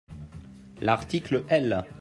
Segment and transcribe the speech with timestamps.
[0.81, 1.85] L’article L.